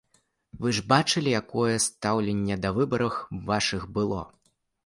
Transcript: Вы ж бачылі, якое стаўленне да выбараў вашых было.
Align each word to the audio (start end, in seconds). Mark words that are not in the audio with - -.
Вы 0.63 0.71
ж 0.77 0.83
бачылі, 0.93 1.33
якое 1.41 1.75
стаўленне 1.85 2.57
да 2.65 2.73
выбараў 2.81 3.11
вашых 3.51 3.87
было. 4.01 4.19